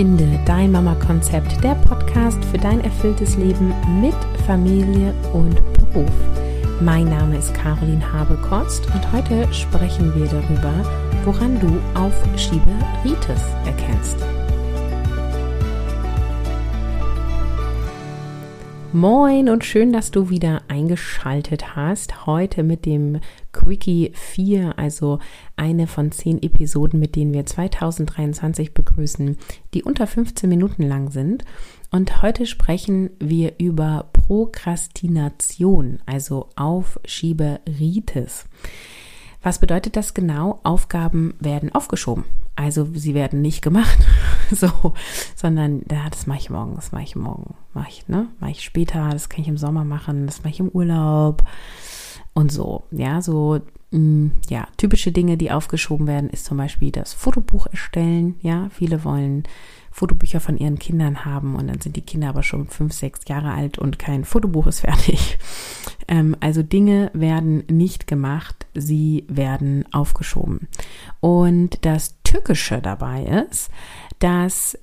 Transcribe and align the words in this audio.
Finde 0.00 0.40
dein 0.46 0.72
Mama-Konzept, 0.72 1.62
der 1.62 1.74
Podcast 1.74 2.42
für 2.46 2.56
dein 2.56 2.80
erfülltes 2.80 3.36
Leben 3.36 3.74
mit 4.00 4.14
Familie 4.46 5.12
und 5.34 5.56
Beruf. 5.74 6.10
Mein 6.80 7.04
Name 7.10 7.36
ist 7.36 7.52
Caroline 7.52 8.10
Habekost 8.10 8.86
und 8.94 9.12
heute 9.12 9.52
sprechen 9.52 10.14
wir 10.14 10.24
darüber, 10.24 10.72
woran 11.26 11.60
du 11.60 11.78
Aufschieberitis 11.92 13.42
erkennst. 13.66 14.16
Moin 18.94 19.50
und 19.50 19.66
schön, 19.66 19.92
dass 19.92 20.10
du 20.10 20.30
wieder 20.30 20.62
eingeschaltet 20.68 21.76
hast. 21.76 22.24
Heute 22.24 22.62
mit 22.62 22.86
dem 22.86 23.20
Quickie 23.52 24.12
4, 24.14 24.78
also 24.78 25.18
eine 25.56 25.86
von 25.86 26.12
zehn 26.12 26.42
Episoden, 26.42 27.00
mit 27.00 27.16
denen 27.16 27.32
wir 27.32 27.46
2023 27.46 28.74
begrüßen, 28.74 29.36
die 29.74 29.82
unter 29.82 30.06
15 30.06 30.48
Minuten 30.48 30.82
lang 30.82 31.10
sind. 31.10 31.44
Und 31.90 32.22
heute 32.22 32.46
sprechen 32.46 33.10
wir 33.18 33.54
über 33.58 34.10
Prokrastination, 34.12 35.98
also 36.06 36.48
Aufschieberitis. 36.54 38.46
Was 39.42 39.58
bedeutet 39.58 39.96
das 39.96 40.14
genau? 40.14 40.60
Aufgaben 40.62 41.34
werden 41.40 41.74
aufgeschoben. 41.74 42.24
Also 42.56 42.86
sie 42.94 43.14
werden 43.14 43.40
nicht 43.40 43.62
gemacht, 43.62 43.98
so, 44.50 44.92
sondern 45.34 45.82
ja, 45.90 46.10
das 46.10 46.26
mache 46.26 46.40
ich 46.40 46.50
morgen, 46.50 46.76
das 46.76 46.92
mache 46.92 47.04
ich 47.04 47.16
morgen, 47.16 47.54
mache 47.72 47.88
ich, 47.88 48.06
ne? 48.06 48.28
Mache 48.38 48.50
ich 48.50 48.62
später, 48.62 49.08
das 49.10 49.30
kann 49.30 49.40
ich 49.40 49.48
im 49.48 49.56
Sommer 49.56 49.84
machen, 49.84 50.26
das 50.26 50.40
mache 50.40 50.50
ich 50.50 50.60
im 50.60 50.68
Urlaub 50.68 51.42
und 52.34 52.52
so. 52.52 52.84
Ja, 52.90 53.22
so 53.22 53.60
mm, 53.90 54.28
ja, 54.48 54.68
typische 54.76 55.12
Dinge, 55.12 55.36
die 55.36 55.50
aufgeschoben 55.50 56.06
werden, 56.06 56.30
ist 56.30 56.44
zum 56.44 56.56
Beispiel 56.56 56.90
das 56.90 57.12
Fotobuch 57.12 57.66
erstellen. 57.66 58.36
Ja, 58.42 58.68
viele 58.70 59.04
wollen 59.04 59.44
Fotobücher 59.90 60.40
von 60.40 60.56
ihren 60.56 60.78
Kindern 60.78 61.24
haben 61.24 61.56
und 61.56 61.66
dann 61.66 61.80
sind 61.80 61.96
die 61.96 62.02
Kinder 62.02 62.28
aber 62.28 62.42
schon 62.42 62.68
fünf, 62.68 62.92
sechs 62.92 63.20
Jahre 63.26 63.52
alt 63.52 63.78
und 63.78 63.98
kein 63.98 64.24
Fotobuch 64.24 64.66
ist 64.68 64.80
fertig. 64.86 65.38
Ähm, 66.06 66.36
also 66.40 66.62
Dinge 66.62 67.10
werden 67.12 67.64
nicht 67.68 68.06
gemacht, 68.06 68.66
sie 68.74 69.24
werden 69.28 69.84
aufgeschoben. 69.92 70.68
Und 71.20 71.84
das 71.84 72.14
Tückische 72.22 72.80
dabei 72.80 73.24
ist, 73.50 73.70
dass 74.20 74.78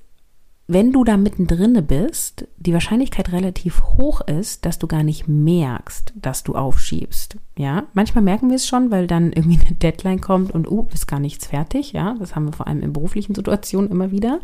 wenn 0.70 0.92
du 0.92 1.02
da 1.02 1.16
mittendrin 1.16 1.82
bist, 1.86 2.46
die 2.58 2.74
Wahrscheinlichkeit 2.74 3.32
relativ 3.32 3.82
hoch 3.96 4.20
ist, 4.20 4.66
dass 4.66 4.78
du 4.78 4.86
gar 4.86 5.02
nicht 5.02 5.26
merkst, 5.26 6.12
dass 6.14 6.44
du 6.44 6.54
aufschiebst. 6.54 7.38
Ja, 7.56 7.84
manchmal 7.94 8.22
merken 8.22 8.50
wir 8.50 8.56
es 8.56 8.68
schon, 8.68 8.90
weil 8.90 9.06
dann 9.06 9.32
irgendwie 9.32 9.58
eine 9.58 9.76
Deadline 9.76 10.20
kommt 10.20 10.52
und, 10.52 10.70
oh, 10.70 10.86
ist 10.92 11.08
gar 11.08 11.20
nichts 11.20 11.46
fertig. 11.46 11.92
Ja, 11.92 12.16
das 12.18 12.34
haben 12.34 12.44
wir 12.44 12.52
vor 12.52 12.66
allem 12.66 12.82
in 12.82 12.92
beruflichen 12.92 13.34
Situationen 13.34 13.90
immer 13.90 14.10
wieder. 14.10 14.40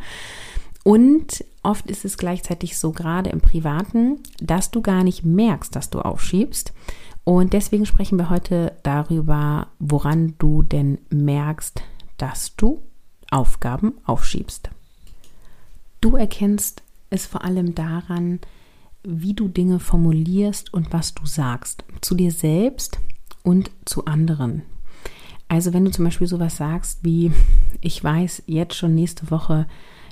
Und 0.82 1.44
oft 1.62 1.90
ist 1.90 2.06
es 2.06 2.16
gleichzeitig 2.16 2.78
so, 2.78 2.92
gerade 2.92 3.28
im 3.28 3.42
Privaten, 3.42 4.20
dass 4.40 4.70
du 4.70 4.80
gar 4.80 5.04
nicht 5.04 5.26
merkst, 5.26 5.76
dass 5.76 5.90
du 5.90 6.00
aufschiebst. 6.00 6.72
Und 7.24 7.52
deswegen 7.52 7.84
sprechen 7.84 8.18
wir 8.18 8.30
heute 8.30 8.72
darüber, 8.82 9.68
woran 9.78 10.34
du 10.38 10.62
denn 10.62 10.98
merkst, 11.10 11.82
dass 12.16 12.56
du 12.56 12.82
Aufgaben 13.30 13.94
aufschiebst. 14.04 14.70
Du 16.04 16.16
erkennst 16.16 16.82
es 17.08 17.24
vor 17.24 17.44
allem 17.44 17.74
daran, 17.74 18.40
wie 19.04 19.32
du 19.32 19.48
Dinge 19.48 19.80
formulierst 19.80 20.74
und 20.74 20.92
was 20.92 21.14
du 21.14 21.24
sagst. 21.24 21.82
Zu 22.02 22.14
dir 22.14 22.30
selbst 22.30 23.00
und 23.42 23.70
zu 23.86 24.04
anderen. 24.04 24.64
Also 25.48 25.72
wenn 25.72 25.82
du 25.82 25.90
zum 25.90 26.04
Beispiel 26.04 26.26
sowas 26.26 26.58
sagst 26.58 26.98
wie, 27.04 27.32
ich 27.80 28.04
weiß 28.04 28.42
jetzt 28.44 28.74
schon 28.74 28.94
nächste 28.94 29.30
Woche, 29.30 29.66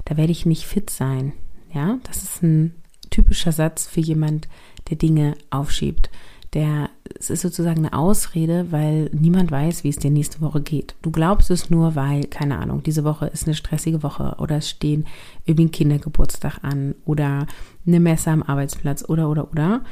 da 0.07 0.17
werde 0.17 0.33
ich 0.33 0.47
nicht 0.47 0.65
fit 0.65 0.89
sein. 0.89 1.35
Ja, 1.75 1.99
das 2.05 2.23
ist 2.23 2.43
ein 2.43 2.75
typischer 3.11 3.53
Satz 3.53 3.87
für 3.87 4.01
jemand, 4.01 4.49
der 4.89 4.97
Dinge 4.97 5.35
aufschiebt. 5.51 6.09
Der, 6.55 6.91
es 7.19 7.31
ist 7.31 7.41
sozusagen 7.41 7.79
eine 7.79 7.95
Ausrede, 7.95 8.71
weil 8.71 9.09
niemand 9.13 9.51
weiß, 9.51 9.85
wie 9.85 9.89
es 9.89 9.97
dir 9.97 10.11
nächste 10.11 10.43
Woche 10.43 10.61
geht. 10.61 10.95
Du 11.01 11.11
glaubst 11.11 11.51
es 11.51 11.71
nur, 11.71 11.95
weil, 11.95 12.25
keine 12.25 12.59
Ahnung, 12.59 12.83
diese 12.83 13.05
Woche 13.05 13.27
ist 13.27 13.47
eine 13.47 13.55
stressige 13.55 14.03
Woche 14.03 14.37
oder 14.39 14.59
es 14.59 14.69
stehen 14.69 15.07
irgendwie 15.47 15.67
ein 15.67 15.71
Kindergeburtstag 15.71 16.59
an 16.63 16.95
oder 17.07 17.47
eine 17.87 18.01
Messe 18.01 18.31
am 18.31 18.43
Arbeitsplatz 18.43 19.05
oder, 19.09 19.31
oder, 19.31 19.51
oder. 19.51 19.83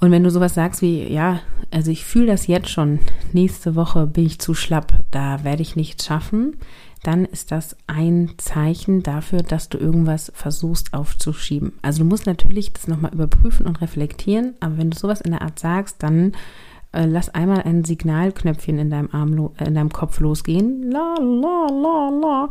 Und 0.00 0.10
wenn 0.10 0.24
du 0.24 0.30
sowas 0.30 0.54
sagst 0.54 0.80
wie, 0.80 1.12
ja, 1.12 1.40
also 1.70 1.90
ich 1.90 2.04
fühle 2.04 2.26
das 2.26 2.46
jetzt 2.46 2.70
schon, 2.70 3.00
nächste 3.32 3.74
Woche 3.76 4.06
bin 4.06 4.26
ich 4.26 4.38
zu 4.38 4.54
schlapp, 4.54 5.04
da 5.10 5.44
werde 5.44 5.62
ich 5.62 5.76
nichts 5.76 6.06
schaffen, 6.06 6.56
dann 7.02 7.24
ist 7.24 7.52
das 7.52 7.76
ein 7.86 8.32
Zeichen 8.38 9.02
dafür, 9.02 9.42
dass 9.42 9.68
du 9.68 9.78
irgendwas 9.78 10.32
versuchst 10.34 10.94
aufzuschieben. 10.94 11.72
Also 11.82 12.02
du 12.02 12.08
musst 12.08 12.26
natürlich 12.26 12.72
das 12.72 12.88
nochmal 12.88 13.12
überprüfen 13.12 13.66
und 13.66 13.80
reflektieren, 13.80 14.54
aber 14.60 14.78
wenn 14.78 14.90
du 14.90 14.98
sowas 14.98 15.20
in 15.20 15.32
der 15.32 15.42
Art 15.42 15.58
sagst, 15.58 16.02
dann 16.02 16.32
äh, 16.92 17.06
lass 17.06 17.28
einmal 17.28 17.62
ein 17.62 17.84
Signalknöpfchen 17.84 18.78
in 18.78 18.90
deinem 18.90 19.10
Arm, 19.12 19.50
äh, 19.58 19.64
in 19.66 19.74
deinem 19.74 19.92
Kopf 19.92 20.18
losgehen. 20.20 20.90
La, 20.90 21.14
la, 21.18 21.66
la, 21.70 22.08
la. 22.20 22.48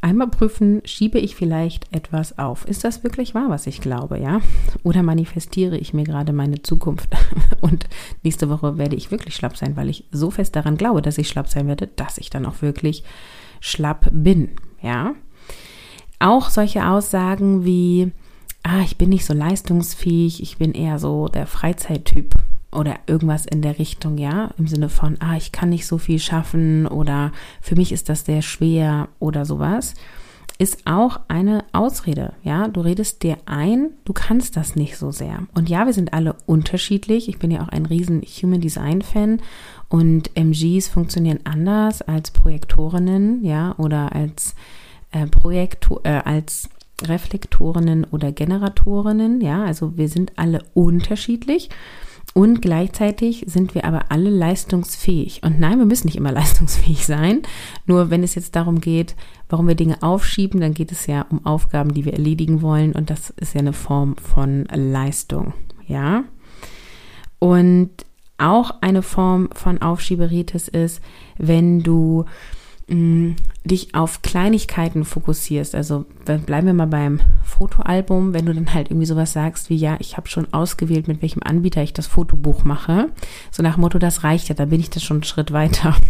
Einmal 0.00 0.28
prüfen, 0.28 0.80
schiebe 0.84 1.18
ich 1.18 1.34
vielleicht 1.34 1.92
etwas 1.92 2.38
auf. 2.38 2.64
Ist 2.66 2.84
das 2.84 3.02
wirklich 3.02 3.34
wahr, 3.34 3.48
was 3.48 3.66
ich 3.66 3.80
glaube, 3.80 4.18
ja? 4.18 4.40
Oder 4.84 5.02
manifestiere 5.02 5.76
ich 5.76 5.92
mir 5.92 6.04
gerade 6.04 6.32
meine 6.32 6.62
Zukunft 6.62 7.08
und 7.60 7.84
nächste 8.22 8.48
Woche 8.48 8.78
werde 8.78 8.94
ich 8.94 9.10
wirklich 9.10 9.34
schlapp 9.34 9.56
sein, 9.56 9.76
weil 9.76 9.88
ich 9.88 10.04
so 10.12 10.30
fest 10.30 10.54
daran 10.54 10.76
glaube, 10.76 11.02
dass 11.02 11.18
ich 11.18 11.28
schlapp 11.28 11.48
sein 11.48 11.66
werde, 11.66 11.88
dass 11.88 12.18
ich 12.18 12.30
dann 12.30 12.46
auch 12.46 12.62
wirklich 12.62 13.02
schlapp 13.60 14.08
bin, 14.12 14.50
ja. 14.82 15.14
Auch 16.20 16.48
solche 16.50 16.86
Aussagen 16.86 17.64
wie, 17.64 18.12
ah, 18.62 18.82
ich 18.84 18.98
bin 18.98 19.08
nicht 19.08 19.24
so 19.24 19.34
leistungsfähig, 19.34 20.40
ich 20.40 20.58
bin 20.58 20.72
eher 20.74 21.00
so 21.00 21.26
der 21.26 21.46
Freizeittyp 21.48 22.34
oder 22.70 22.96
irgendwas 23.06 23.46
in 23.46 23.62
der 23.62 23.78
Richtung, 23.78 24.18
ja, 24.18 24.50
im 24.58 24.66
Sinne 24.66 24.88
von, 24.88 25.16
ah, 25.20 25.36
ich 25.36 25.52
kann 25.52 25.70
nicht 25.70 25.86
so 25.86 25.98
viel 25.98 26.18
schaffen 26.18 26.86
oder 26.86 27.32
für 27.60 27.76
mich 27.76 27.92
ist 27.92 28.08
das 28.08 28.24
sehr 28.24 28.42
schwer 28.42 29.08
oder 29.18 29.44
sowas, 29.44 29.94
ist 30.58 30.86
auch 30.86 31.20
eine 31.28 31.64
Ausrede, 31.72 32.32
ja, 32.42 32.66
du 32.66 32.80
redest 32.80 33.22
dir 33.22 33.38
ein, 33.46 33.90
du 34.04 34.12
kannst 34.12 34.56
das 34.56 34.74
nicht 34.74 34.96
so 34.96 35.12
sehr. 35.12 35.44
Und 35.54 35.68
ja, 35.68 35.86
wir 35.86 35.92
sind 35.92 36.12
alle 36.12 36.34
unterschiedlich. 36.46 37.28
Ich 37.28 37.38
bin 37.38 37.52
ja 37.52 37.62
auch 37.62 37.68
ein 37.68 37.86
riesen 37.86 38.22
Human 38.22 38.60
Design 38.60 39.02
Fan 39.02 39.40
und 39.88 40.36
MGs 40.36 40.88
funktionieren 40.88 41.40
anders 41.44 42.02
als 42.02 42.32
Projektorinnen, 42.32 43.44
ja, 43.44 43.76
oder 43.78 44.12
als 44.12 44.56
äh, 45.12 45.26
Projektor, 45.26 46.00
äh, 46.02 46.22
als 46.24 46.68
Reflektorinnen 47.02 48.04
oder 48.04 48.32
Generatorinnen, 48.32 49.40
ja, 49.40 49.64
also 49.64 49.96
wir 49.96 50.08
sind 50.08 50.32
alle 50.36 50.64
unterschiedlich. 50.74 51.70
Und 52.34 52.62
gleichzeitig 52.62 53.44
sind 53.46 53.74
wir 53.74 53.84
aber 53.84 54.10
alle 54.10 54.30
leistungsfähig. 54.30 55.42
Und 55.42 55.58
nein, 55.58 55.78
wir 55.78 55.86
müssen 55.86 56.06
nicht 56.06 56.16
immer 56.16 56.32
leistungsfähig 56.40 57.04
sein. 57.06 57.42
Nur 57.86 58.10
wenn 58.10 58.22
es 58.22 58.34
jetzt 58.34 58.54
darum 58.54 58.80
geht, 58.80 59.16
warum 59.48 59.66
wir 59.66 59.74
Dinge 59.74 60.02
aufschieben, 60.02 60.60
dann 60.60 60.74
geht 60.74 60.92
es 60.92 61.06
ja 61.06 61.26
um 61.30 61.44
Aufgaben, 61.44 61.94
die 61.94 62.04
wir 62.04 62.12
erledigen 62.12 62.62
wollen. 62.62 62.92
Und 62.92 63.10
das 63.10 63.30
ist 63.30 63.54
ja 63.54 63.60
eine 63.60 63.72
Form 63.72 64.16
von 64.16 64.66
Leistung. 64.72 65.54
Ja. 65.86 66.24
Und 67.38 67.90
auch 68.38 68.74
eine 68.80 69.02
Form 69.02 69.48
von 69.52 69.82
Aufschieberitis 69.82 70.68
ist, 70.68 71.02
wenn 71.38 71.80
du 71.82 72.24
mh, 72.88 72.96
mm, 72.96 73.36
dich 73.64 73.94
auf 73.94 74.22
Kleinigkeiten 74.22 75.04
fokussierst. 75.04 75.74
Also 75.74 76.06
bleiben 76.24 76.66
wir 76.66 76.74
mal 76.74 76.86
beim 76.86 77.20
Fotoalbum, 77.44 78.32
wenn 78.32 78.46
du 78.46 78.54
dann 78.54 78.72
halt 78.72 78.90
irgendwie 78.90 79.06
sowas 79.06 79.32
sagst 79.32 79.70
wie, 79.70 79.76
ja, 79.76 79.96
ich 80.00 80.16
habe 80.16 80.28
schon 80.28 80.52
ausgewählt, 80.52 81.06
mit 81.06 81.22
welchem 81.22 81.42
Anbieter 81.42 81.82
ich 81.82 81.92
das 81.92 82.06
Fotobuch 82.06 82.64
mache. 82.64 83.10
So 83.50 83.62
nach 83.62 83.76
Motto, 83.76 83.98
das 83.98 84.24
reicht 84.24 84.48
ja, 84.48 84.54
da 84.54 84.64
bin 84.64 84.80
ich 84.80 84.90
das 84.90 85.02
schon 85.02 85.18
einen 85.18 85.24
Schritt 85.24 85.52
weiter. 85.52 85.96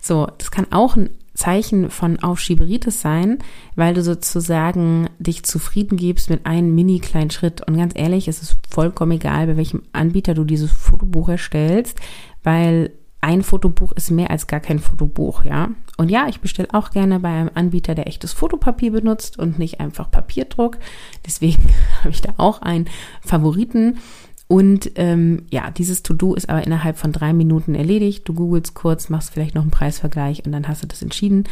So, 0.00 0.28
das 0.38 0.52
kann 0.52 0.68
auch 0.70 0.94
ein 0.94 1.10
Zeichen 1.38 1.90
von 1.90 2.18
Aufschieberitis 2.20 3.00
sein, 3.00 3.38
weil 3.76 3.94
du 3.94 4.02
sozusagen 4.02 5.08
dich 5.18 5.44
zufrieden 5.44 5.96
gibst 5.96 6.30
mit 6.30 6.46
einem 6.46 6.74
mini 6.74 6.98
kleinen 6.98 7.30
Schritt. 7.30 7.66
Und 7.66 7.76
ganz 7.76 7.92
ehrlich, 7.96 8.28
es 8.28 8.42
ist 8.42 8.56
vollkommen 8.68 9.12
egal, 9.12 9.46
bei 9.46 9.56
welchem 9.56 9.82
Anbieter 9.92 10.34
du 10.34 10.44
dieses 10.44 10.70
Fotobuch 10.72 11.28
erstellst, 11.28 11.98
weil 12.42 12.92
ein 13.20 13.42
Fotobuch 13.42 13.92
ist 13.92 14.10
mehr 14.10 14.30
als 14.30 14.46
gar 14.46 14.60
kein 14.60 14.78
Fotobuch, 14.78 15.44
ja. 15.44 15.70
Und 15.96 16.10
ja, 16.10 16.28
ich 16.28 16.40
bestelle 16.40 16.68
auch 16.72 16.90
gerne 16.90 17.18
bei 17.18 17.28
einem 17.28 17.50
Anbieter, 17.52 17.94
der 17.94 18.06
echtes 18.06 18.32
Fotopapier 18.32 18.92
benutzt 18.92 19.38
und 19.38 19.58
nicht 19.58 19.80
einfach 19.80 20.10
Papierdruck. 20.10 20.78
Deswegen 21.26 21.62
habe 22.00 22.10
ich 22.10 22.22
da 22.22 22.34
auch 22.36 22.62
einen 22.62 22.88
Favoriten. 23.20 23.98
Und 24.46 24.92
ähm, 24.94 25.42
ja, 25.50 25.70
dieses 25.70 26.02
To-Do 26.02 26.34
ist 26.34 26.48
aber 26.48 26.64
innerhalb 26.64 26.96
von 26.96 27.12
drei 27.12 27.34
Minuten 27.34 27.74
erledigt. 27.74 28.26
Du 28.26 28.32
googelst 28.32 28.74
kurz, 28.74 29.10
machst 29.10 29.30
vielleicht 29.30 29.54
noch 29.54 29.62
einen 29.62 29.70
Preisvergleich 29.70 30.46
und 30.46 30.52
dann 30.52 30.68
hast 30.68 30.82
du 30.82 30.86
das 30.86 31.02
entschieden. 31.02 31.44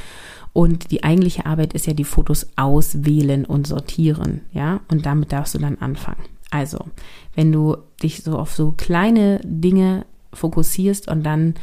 Und 0.54 0.90
die 0.90 1.04
eigentliche 1.04 1.44
Arbeit 1.44 1.74
ist 1.74 1.86
ja 1.86 1.92
die 1.92 2.04
Fotos 2.04 2.46
auswählen 2.56 3.44
und 3.44 3.66
sortieren, 3.66 4.40
ja. 4.52 4.80
Und 4.88 5.04
damit 5.04 5.32
darfst 5.32 5.54
du 5.54 5.58
dann 5.58 5.76
anfangen. 5.78 6.24
Also, 6.50 6.86
wenn 7.34 7.52
du 7.52 7.76
dich 8.02 8.22
so 8.22 8.38
auf 8.38 8.54
so 8.54 8.72
kleine 8.72 9.40
Dinge 9.44 10.06
fokussierst 10.36 11.08
und 11.08 11.22
dann 11.22 11.54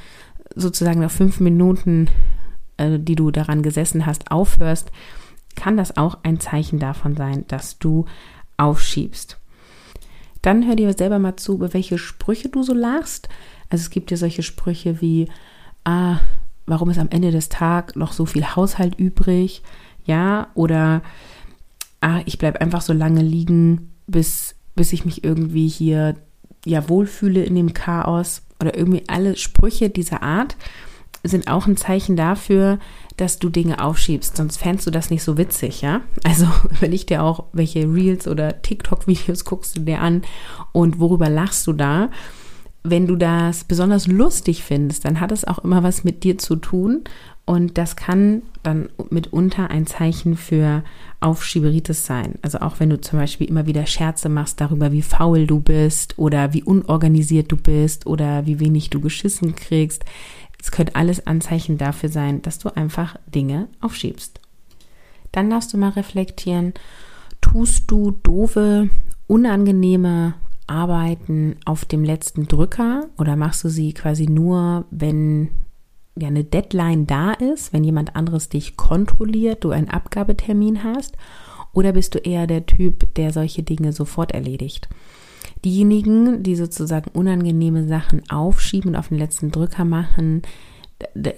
sozusagen 0.56 1.00
nach 1.00 1.12
fünf 1.12 1.40
Minuten, 1.40 2.10
äh, 2.78 3.00
die 3.00 3.16
du 3.16 3.32
daran 3.32 3.64
gesessen 3.64 4.06
hast, 4.06 4.32
aufhörst, 4.32 4.92
kann 5.56 5.78
das 5.78 5.98
auch 5.98 6.20
ein 6.24 6.40
Zeichen 6.40 6.80
davon 6.80 7.16
sein, 7.16 7.46
dass 7.48 7.80
du 7.80 8.06
aufschiebst. 8.58 9.40
Dann 10.42 10.68
hör 10.68 10.76
dir 10.76 10.94
selber 10.94 11.20
mal 11.20 11.38
zu, 11.38 11.54
über 11.56 11.74
welche 11.74 11.98
Sprüche 11.98 12.50
du 12.50 12.64
so 12.64 12.74
lachst. 12.74 13.30
Also 13.70 13.84
es 13.84 13.90
gibt 13.90 14.12
ja 14.12 14.18
solche 14.18 14.44
Sprüche 14.44 15.00
wie, 15.02 15.30
ah, 15.86 16.18
warum 16.66 16.90
ist 16.90 17.00
am 17.00 17.10
Ende 17.10 17.32
des 17.32 17.50
Tages 17.50 17.96
noch 17.96 18.12
so 18.12 18.26
viel 18.26 18.44
Haushalt 18.44 18.96
übrig? 19.00 19.64
Ja, 20.06 20.48
oder 20.54 21.02
ah, 22.02 22.22
ich 22.26 22.38
bleibe 22.38 22.60
einfach 22.60 22.82
so 22.82 22.92
lange 22.92 23.22
liegen, 23.22 23.94
bis, 24.06 24.56
bis 24.76 24.92
ich 24.92 25.06
mich 25.06 25.24
irgendwie 25.24 25.68
hier 25.70 26.16
ja 26.66 26.88
wohlfühle 26.90 27.44
in 27.44 27.56
dem 27.56 27.74
Chaos. 27.74 28.42
Oder 28.60 28.78
irgendwie 28.78 29.04
alle 29.08 29.36
Sprüche 29.36 29.90
dieser 29.90 30.24
Art 30.24 30.56
sind 31.24 31.48
auch 31.48 31.68
ein 31.68 31.78
Zeichen 31.78 32.16
dafür, 32.16 32.80
dass 33.18 33.40
du 33.40 33.50
Dinge 33.50 33.84
aufschiebst, 33.84 34.36
sonst 34.36 34.58
fändest 34.58 34.88
du 34.88 34.92
das 34.92 35.10
nicht 35.10 35.24
so 35.24 35.38
witzig, 35.38 35.82
ja? 35.82 36.02
Also 36.24 36.48
überleg 36.78 37.08
dir 37.08 37.24
auch, 37.24 37.46
welche 37.54 37.82
Reels 37.82 38.28
oder 38.28 38.62
TikTok-Videos 38.62 39.46
guckst 39.46 39.78
du 39.78 39.82
dir 39.82 40.02
an 40.02 40.24
und 40.72 41.00
worüber 41.00 41.30
lachst 41.30 41.66
du 41.68 41.74
da. 41.74 42.10
Wenn 42.84 43.08
du 43.08 43.16
das 43.16 43.64
besonders 43.64 44.08
lustig 44.08 44.64
findest, 44.64 45.06
dann 45.06 45.22
hat 45.22 45.32
es 45.32 45.46
auch 45.46 45.60
immer 45.60 45.84
was 45.84 46.04
mit 46.04 46.24
dir 46.26 46.38
zu 46.38 46.58
tun 46.58 47.06
und 47.46 47.78
das 47.78 47.96
kann 47.96 48.44
dann 48.62 48.90
mitunter 49.10 49.70
ein 49.70 49.88
Zeichen 49.88 50.36
für 50.36 50.84
Aufschieberitis 51.22 52.06
sein. 52.06 52.36
Also 52.42 52.60
auch 52.60 52.80
wenn 52.80 52.90
du 52.90 53.00
zum 53.00 53.20
Beispiel 53.20 53.48
immer 53.48 53.66
wieder 53.68 53.86
Scherze 53.86 54.28
machst 54.28 54.60
darüber, 54.60 54.92
wie 54.92 55.02
faul 55.02 55.48
du 55.48 55.60
bist 55.60 56.18
oder 56.18 56.54
wie 56.54 56.64
unorganisiert 56.64 57.52
du 57.52 57.58
bist 57.58 58.06
oder 58.06 58.46
wie 58.46 58.60
wenig 58.60 58.90
du 58.90 59.00
geschissen 59.00 59.56
kriegst, 59.56 60.04
es 60.62 60.72
könnte 60.72 60.96
alles 60.96 61.28
Anzeichen 61.28 61.78
dafür 61.78 62.10
sein, 62.10 62.42
dass 62.42 62.60
du 62.60 62.74
einfach 62.76 63.18
Dinge 63.28 63.68
aufschiebst. 63.82 64.40
Dann 65.34 65.50
darfst 65.50 65.74
du 65.74 65.78
mal 65.78 65.90
reflektieren, 65.90 66.74
tust 67.42 67.92
du 67.92 68.12
doofe, 68.12 68.90
unangenehme 69.28 70.36
Arbeiten 70.68 71.56
auf 71.66 71.86
dem 71.86 72.04
letzten 72.04 72.48
Drücker 72.48 73.10
oder 73.18 73.36
machst 73.36 73.64
du 73.64 73.70
sie 73.70 73.94
quasi 73.94 74.26
nur, 74.26 74.86
wenn 74.92 75.50
ja 76.18 76.28
eine 76.28 76.44
Deadline 76.44 77.08
da 77.08 77.34
ist, 77.34 77.74
wenn 77.74 77.84
jemand 77.84 78.16
anderes 78.16 78.50
dich 78.50 78.78
kontrolliert, 78.78 79.64
du 79.64 79.72
einen 79.72 79.90
Abgabetermin 79.90 80.84
hast? 80.84 81.18
Oder 81.74 81.94
bist 81.94 82.14
du 82.14 82.20
eher 82.20 82.46
der 82.46 82.66
Typ, 82.66 83.14
der 83.16 83.34
solche 83.34 83.64
Dinge 83.64 83.94
sofort 83.94 84.32
erledigt? 84.32 84.90
Diejenigen, 85.66 86.44
die 86.44 86.56
sozusagen 86.56 87.10
unangenehme 87.12 87.88
Sachen 87.88 88.30
aufschieben 88.30 88.92
und 88.92 88.96
auf 88.96 89.08
den 89.08 89.18
letzten 89.18 89.50
Drücker 89.52 89.86
machen, 89.86 90.44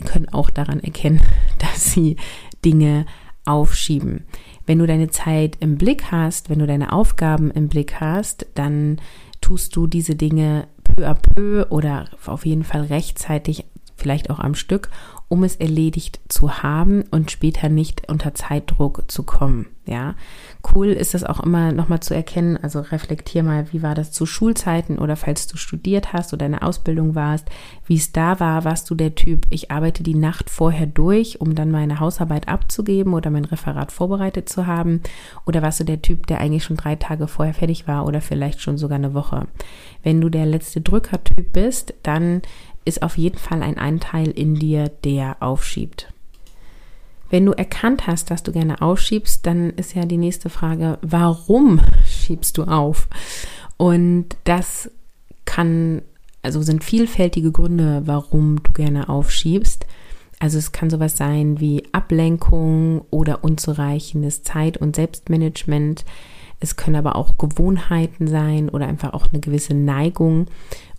können 0.05 0.29
auch 0.29 0.49
daran 0.49 0.81
erkennen, 0.81 1.21
dass 1.59 1.93
sie 1.93 2.17
Dinge 2.63 3.05
aufschieben. 3.45 4.25
Wenn 4.65 4.79
du 4.79 4.87
deine 4.87 5.09
Zeit 5.09 5.57
im 5.59 5.77
Blick 5.77 6.11
hast, 6.11 6.49
wenn 6.49 6.59
du 6.59 6.67
deine 6.67 6.91
Aufgaben 6.91 7.51
im 7.51 7.67
Blick 7.67 7.99
hast, 7.99 8.47
dann 8.55 8.97
tust 9.41 9.75
du 9.75 9.87
diese 9.87 10.15
Dinge 10.15 10.67
peu 10.83 11.07
à 11.07 11.13
peu 11.13 11.67
oder 11.69 12.09
auf 12.25 12.45
jeden 12.45 12.63
Fall 12.63 12.81
rechtzeitig, 12.81 13.65
vielleicht 13.95 14.29
auch 14.29 14.39
am 14.39 14.55
Stück 14.55 14.89
um 15.27 15.43
es 15.43 15.55
erledigt 15.55 16.19
zu 16.29 16.61
haben 16.61 17.03
und 17.11 17.31
später 17.31 17.69
nicht 17.69 18.09
unter 18.09 18.33
Zeitdruck 18.33 19.05
zu 19.07 19.23
kommen. 19.23 19.67
Ja, 19.87 20.15
cool 20.73 20.87
ist 20.87 21.13
das 21.13 21.23
auch 21.23 21.39
immer 21.41 21.71
nochmal 21.71 21.99
zu 21.99 22.15
erkennen. 22.15 22.57
Also 22.57 22.79
reflektier 22.79 23.43
mal, 23.43 23.71
wie 23.71 23.83
war 23.83 23.93
das 23.93 24.11
zu 24.11 24.25
Schulzeiten 24.25 24.97
oder 24.97 25.15
falls 25.15 25.45
du 25.45 25.57
studiert 25.57 26.11
hast 26.11 26.33
oder 26.33 26.45
eine 26.45 26.63
Ausbildung 26.63 27.13
warst, 27.13 27.47
wie 27.85 27.95
es 27.95 28.11
da 28.11 28.39
war. 28.39 28.65
Warst 28.65 28.89
du 28.89 28.95
der 28.95 29.13
Typ, 29.13 29.45
ich 29.51 29.69
arbeite 29.69 30.01
die 30.01 30.15
Nacht 30.15 30.49
vorher 30.49 30.87
durch, 30.87 31.39
um 31.39 31.53
dann 31.53 31.69
meine 31.69 31.99
Hausarbeit 31.99 32.47
abzugeben 32.47 33.13
oder 33.13 33.29
mein 33.29 33.45
Referat 33.45 33.91
vorbereitet 33.91 34.49
zu 34.49 34.65
haben? 34.65 35.01
Oder 35.45 35.61
warst 35.61 35.79
du 35.79 35.83
der 35.83 36.01
Typ, 36.01 36.25
der 36.25 36.39
eigentlich 36.41 36.63
schon 36.63 36.77
drei 36.77 36.95
Tage 36.95 37.27
vorher 37.27 37.53
fertig 37.53 37.87
war 37.87 38.07
oder 38.07 38.21
vielleicht 38.21 38.61
schon 38.61 38.79
sogar 38.79 38.97
eine 38.97 39.13
Woche? 39.13 39.47
Wenn 40.01 40.19
du 40.19 40.29
der 40.29 40.47
letzte 40.47 40.81
Drückertyp 40.81 41.53
bist, 41.53 41.93
dann 42.01 42.41
ist 42.85 43.01
auf 43.01 43.17
jeden 43.17 43.39
Fall 43.39 43.63
ein 43.63 43.79
Anteil 43.79 44.27
in 44.27 44.55
dir, 44.55 44.89
der 44.89 45.14
aufschiebt. 45.39 46.11
Wenn 47.29 47.45
du 47.45 47.53
erkannt 47.53 48.07
hast, 48.07 48.29
dass 48.29 48.43
du 48.43 48.51
gerne 48.51 48.81
aufschiebst, 48.81 49.45
dann 49.45 49.71
ist 49.71 49.95
ja 49.95 50.05
die 50.05 50.17
nächste 50.17 50.49
Frage, 50.49 50.99
warum 51.01 51.81
schiebst 52.05 52.57
du 52.57 52.63
auf? 52.63 53.07
Und 53.77 54.37
das 54.43 54.91
kann, 55.45 56.01
also 56.43 56.61
sind 56.61 56.83
vielfältige 56.83 57.51
Gründe, 57.51 58.03
warum 58.05 58.61
du 58.63 58.71
gerne 58.73 59.09
aufschiebst. 59.09 59.85
Also 60.39 60.57
es 60.57 60.71
kann 60.71 60.89
sowas 60.89 61.17
sein 61.17 61.59
wie 61.59 61.83
Ablenkung 61.91 63.01
oder 63.09 63.43
unzureichendes 63.43 64.43
Zeit- 64.43 64.77
und 64.77 64.95
Selbstmanagement. 64.95 66.05
Es 66.59 66.75
können 66.75 66.95
aber 66.95 67.15
auch 67.15 67.37
Gewohnheiten 67.37 68.27
sein 68.27 68.69
oder 68.69 68.87
einfach 68.87 69.13
auch 69.13 69.27
eine 69.31 69.41
gewisse 69.41 69.73
Neigung. 69.73 70.47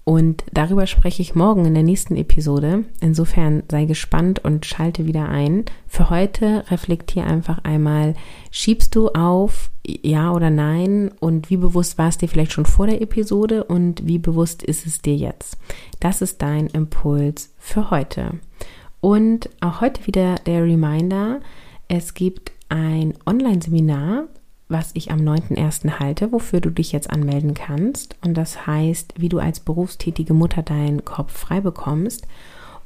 Und 0.08 0.44
darüber 0.52 0.86
spreche 0.86 1.20
ich 1.20 1.34
morgen 1.34 1.64
in 1.64 1.74
der 1.74 1.82
nächsten 1.82 2.14
Episode. 2.14 2.84
Insofern 3.00 3.64
sei 3.68 3.86
gespannt 3.86 4.38
und 4.44 4.64
schalte 4.64 5.04
wieder 5.04 5.28
ein. 5.28 5.64
Für 5.88 6.10
heute 6.10 6.62
reflektier 6.70 7.26
einfach 7.26 7.64
einmal, 7.64 8.14
schiebst 8.52 8.94
du 8.94 9.08
auf, 9.08 9.72
ja 9.84 10.30
oder 10.30 10.48
nein? 10.48 11.10
Und 11.18 11.50
wie 11.50 11.56
bewusst 11.56 11.98
war 11.98 12.08
es 12.08 12.18
dir 12.18 12.28
vielleicht 12.28 12.52
schon 12.52 12.66
vor 12.66 12.86
der 12.86 13.02
Episode 13.02 13.64
und 13.64 14.06
wie 14.06 14.18
bewusst 14.18 14.62
ist 14.62 14.86
es 14.86 15.02
dir 15.02 15.16
jetzt? 15.16 15.58
Das 15.98 16.22
ist 16.22 16.40
dein 16.40 16.68
Impuls 16.68 17.52
für 17.58 17.90
heute. 17.90 18.38
Und 19.00 19.50
auch 19.60 19.80
heute 19.80 20.06
wieder 20.06 20.36
der 20.36 20.62
Reminder, 20.62 21.40
es 21.88 22.14
gibt 22.14 22.52
ein 22.68 23.14
Online-Seminar 23.26 24.28
was 24.68 24.90
ich 24.94 25.10
am 25.10 25.20
9.1. 25.20 25.98
halte, 26.00 26.32
wofür 26.32 26.60
du 26.60 26.70
dich 26.70 26.92
jetzt 26.92 27.10
anmelden 27.10 27.54
kannst. 27.54 28.16
Und 28.24 28.34
das 28.34 28.66
heißt, 28.66 29.14
wie 29.16 29.28
du 29.28 29.38
als 29.38 29.60
berufstätige 29.60 30.34
Mutter 30.34 30.62
deinen 30.62 31.04
Kopf 31.04 31.36
frei 31.36 31.60
bekommst. 31.60 32.26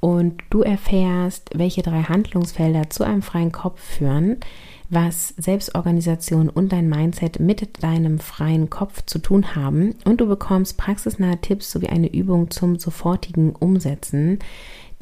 Und 0.01 0.43
du 0.49 0.63
erfährst, 0.63 1.51
welche 1.55 1.83
drei 1.83 2.03
Handlungsfelder 2.03 2.89
zu 2.89 3.05
einem 3.05 3.23
freien 3.23 3.53
Kopf 3.53 3.81
führen, 3.81 4.39
was 4.89 5.35
Selbstorganisation 5.37 6.49
und 6.49 6.73
dein 6.73 6.89
Mindset 6.89 7.39
mit 7.39 7.83
deinem 7.83 8.19
freien 8.19 8.71
Kopf 8.71 9.03
zu 9.07 9.19
tun 9.19 9.55
haben. 9.55 9.95
Und 10.05 10.21
du 10.21 10.27
bekommst 10.27 10.79
praxisnahe 10.79 11.39
Tipps 11.41 11.71
sowie 11.71 11.89
eine 11.89 12.13
Übung 12.13 12.51
zum 12.51 12.79
sofortigen 12.79 13.55
Umsetzen, 13.55 14.39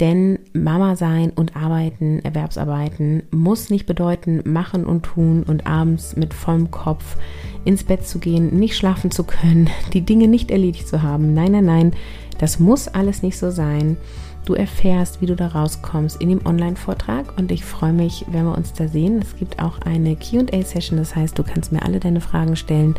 denn 0.00 0.38
Mama 0.52 0.94
sein 0.94 1.30
und 1.34 1.56
arbeiten, 1.56 2.20
Erwerbsarbeiten 2.20 3.24
muss 3.30 3.70
nicht 3.70 3.86
bedeuten, 3.86 4.42
machen 4.44 4.84
und 4.84 5.02
tun 5.02 5.42
und 5.42 5.66
abends 5.66 6.16
mit 6.16 6.34
vollem 6.34 6.70
Kopf 6.70 7.16
ins 7.64 7.84
Bett 7.84 8.06
zu 8.06 8.18
gehen, 8.18 8.56
nicht 8.56 8.76
schlafen 8.76 9.10
zu 9.10 9.24
können, 9.24 9.68
die 9.92 10.02
Dinge 10.02 10.28
nicht 10.28 10.50
erledigt 10.50 10.86
zu 10.86 11.02
haben. 11.02 11.34
Nein, 11.34 11.52
nein, 11.52 11.64
nein, 11.64 11.92
das 12.38 12.60
muss 12.60 12.86
alles 12.88 13.22
nicht 13.22 13.38
so 13.38 13.50
sein. 13.50 13.96
Du 14.44 14.54
erfährst, 14.54 15.20
wie 15.20 15.26
du 15.26 15.36
da 15.36 15.48
rauskommst 15.48 16.22
in 16.22 16.30
dem 16.30 16.46
Online-Vortrag 16.46 17.36
und 17.36 17.52
ich 17.52 17.64
freue 17.64 17.92
mich, 17.92 18.24
wenn 18.30 18.46
wir 18.46 18.56
uns 18.56 18.72
da 18.72 18.88
sehen. 18.88 19.20
Es 19.20 19.36
gibt 19.36 19.60
auch 19.60 19.80
eine 19.82 20.16
QA-Session, 20.16 20.96
das 20.96 21.14
heißt, 21.14 21.38
du 21.38 21.42
kannst 21.42 21.70
mir 21.70 21.82
alle 21.82 22.00
deine 22.00 22.22
Fragen 22.22 22.56
stellen 22.56 22.94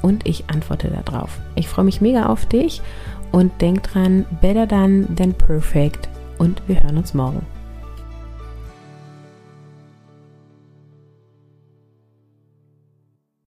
und 0.00 0.26
ich 0.26 0.48
antworte 0.48 0.90
darauf. 1.04 1.40
Ich 1.56 1.68
freue 1.68 1.84
mich 1.84 2.00
mega 2.00 2.26
auf 2.26 2.46
dich 2.46 2.80
und 3.32 3.52
denk 3.60 3.82
dran, 3.82 4.24
better 4.40 4.66
done 4.66 5.06
than 5.14 5.34
perfect 5.34 6.08
und 6.38 6.62
wir 6.66 6.82
hören 6.82 6.98
uns 6.98 7.14
morgen. 7.14 7.53